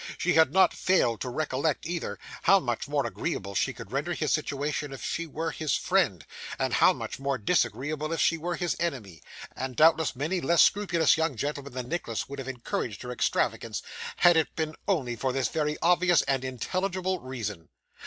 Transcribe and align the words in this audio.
She 0.17 0.33
had 0.33 0.51
not 0.51 0.73
failed 0.73 1.21
to 1.21 1.29
recollect, 1.29 1.85
either, 1.85 2.17
how 2.41 2.59
much 2.59 2.87
more 2.87 3.05
agreeable 3.05 3.53
she 3.53 3.71
could 3.71 3.91
render 3.91 4.15
his 4.15 4.33
situation 4.33 4.91
if 4.93 5.03
she 5.03 5.27
were 5.27 5.51
his 5.51 5.75
friend, 5.75 6.25
and 6.57 6.73
how 6.73 6.91
much 6.91 7.19
more 7.19 7.37
disagreeable 7.37 8.11
if 8.11 8.19
she 8.19 8.35
were 8.35 8.55
his 8.55 8.75
enemy; 8.79 9.21
and, 9.55 9.75
doubtless, 9.75 10.15
many 10.15 10.41
less 10.41 10.63
scrupulous 10.63 11.17
young 11.17 11.35
gentlemen 11.35 11.73
than 11.73 11.87
Nicholas 11.87 12.27
would 12.27 12.39
have 12.39 12.47
encouraged 12.47 13.03
her 13.03 13.11
extravagance 13.11 13.83
had 14.15 14.35
it 14.37 14.55
been 14.55 14.73
only 14.87 15.15
for 15.15 15.31
this 15.31 15.49
very 15.49 15.77
obvious 15.83 16.23
and 16.23 16.43
intelligible 16.43 17.19
reason. 17.19 17.69